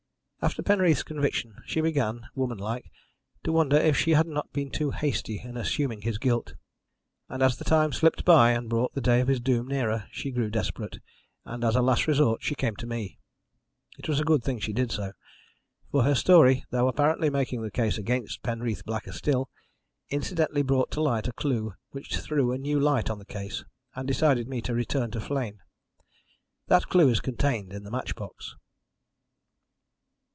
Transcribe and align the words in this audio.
"After 0.43 0.63
Penreath's 0.63 1.03
conviction 1.03 1.57
she 1.67 1.81
began, 1.81 2.21
womanlike, 2.33 2.89
to 3.43 3.51
wonder 3.51 3.77
if 3.77 3.95
she 3.95 4.13
had 4.15 4.25
not 4.25 4.51
been 4.51 4.71
too 4.71 4.89
hasty 4.89 5.39
in 5.39 5.55
assuming 5.55 6.01
his 6.01 6.17
guilt, 6.17 6.55
and 7.29 7.43
as 7.43 7.57
the 7.57 7.63
time 7.63 7.93
slipped 7.93 8.25
by 8.25 8.49
and 8.49 8.67
brought 8.67 8.95
the 8.95 9.01
day 9.05 9.19
of 9.21 9.27
his 9.27 9.39
doom 9.39 9.67
nearer 9.67 10.07
she 10.11 10.31
grew 10.31 10.49
desperate, 10.49 10.97
and 11.45 11.63
as 11.63 11.75
a 11.75 11.81
last 11.83 12.07
resource 12.07 12.43
she 12.43 12.55
came 12.55 12.75
to 12.77 12.87
me. 12.87 13.19
It 13.99 14.09
was 14.09 14.19
a 14.19 14.23
good 14.23 14.43
thing 14.43 14.59
she 14.59 14.73
did 14.73 14.91
so. 14.91 15.11
For 15.91 16.01
her 16.01 16.15
story, 16.15 16.65
though 16.71 16.87
apparently 16.87 17.29
making 17.29 17.61
the 17.61 17.69
case 17.69 17.99
against 17.99 18.41
Penreath 18.41 18.83
blacker 18.83 19.11
still, 19.11 19.47
incidentally 20.09 20.63
brought 20.63 20.89
to 20.93 21.01
light 21.03 21.27
a 21.27 21.33
clue 21.33 21.75
which 21.91 22.17
threw 22.17 22.51
a 22.51 22.57
new 22.57 22.79
light 22.79 23.11
on 23.11 23.19
the 23.19 23.25
case 23.25 23.63
and 23.93 24.07
decided 24.07 24.47
me 24.47 24.59
to 24.63 24.73
return 24.73 25.11
to 25.11 25.19
Flegne. 25.21 25.59
That 26.65 26.89
clue 26.89 27.09
is 27.09 27.19
contained 27.19 27.71
in 27.73 27.83
the 27.83 27.91
match 27.91 28.15
box." 28.15 28.55